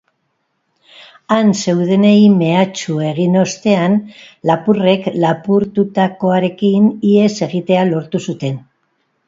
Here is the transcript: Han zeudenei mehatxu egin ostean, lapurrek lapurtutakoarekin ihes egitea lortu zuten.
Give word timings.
Han 1.35 1.51
zeudenei 1.63 2.21
mehatxu 2.37 2.95
egin 3.09 3.35
ostean, 3.43 3.99
lapurrek 4.53 5.07
lapurtutakoarekin 5.27 6.91
ihes 7.15 7.31
egitea 7.51 7.89
lortu 7.95 8.27
zuten. 8.31 8.63